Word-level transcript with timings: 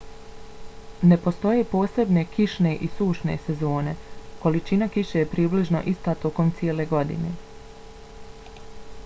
ne 1.09 1.17
postoje 1.25 1.65
posebne 1.73 2.23
kišne 2.37 2.71
i 2.87 2.89
sušne 2.95 3.35
sezone: 3.45 3.93
količina 4.47 4.89
kiše 4.97 5.21
je 5.23 5.29
približno 5.35 5.83
ista 5.95 6.17
tokom 6.25 6.51
cijele 6.63 6.89
godine 6.97 7.37